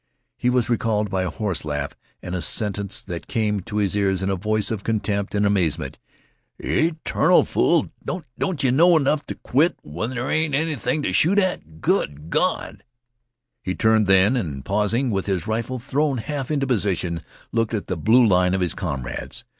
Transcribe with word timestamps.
He 0.35 0.49
was 0.49 0.67
recalled 0.67 1.11
by 1.11 1.21
a 1.21 1.29
hoarse 1.29 1.63
laugh 1.63 1.95
and 2.23 2.33
a 2.33 2.41
sentence 2.41 3.03
that 3.03 3.27
came 3.27 3.59
to 3.59 3.77
his 3.77 3.95
ears 3.95 4.23
in 4.23 4.31
a 4.31 4.35
voice 4.35 4.71
of 4.71 4.83
contempt 4.83 5.35
and 5.35 5.45
amazement. 5.45 5.99
"Yeh 6.57 6.87
infernal 6.89 7.45
fool, 7.45 7.91
don't 8.03 8.63
yeh 8.63 8.71
know 8.71 8.97
enough 8.97 9.23
t' 9.27 9.35
quit 9.43 9.77
when 9.83 10.09
there 10.09 10.31
ain't 10.31 10.55
anything 10.55 11.03
t' 11.03 11.11
shoot 11.11 11.37
at? 11.37 11.81
Good 11.81 12.31
Gawd!" 12.31 12.83
He 13.61 13.75
turned 13.75 14.07
then 14.07 14.35
and, 14.35 14.65
pausing 14.65 15.11
with 15.11 15.27
his 15.27 15.45
rifle 15.45 15.77
thrown 15.77 16.17
half 16.17 16.49
into 16.49 16.65
position, 16.65 17.21
looked 17.51 17.75
at 17.75 17.85
the 17.85 17.95
blue 17.95 18.25
line 18.25 18.55
of 18.55 18.61
his 18.61 18.73
comrades. 18.73 19.43